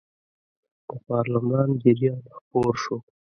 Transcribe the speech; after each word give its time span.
د 0.87 0.89
پارلمان 1.07 1.69
جریان 1.81 2.21
خپور 2.35 2.73
شو. 2.83 2.95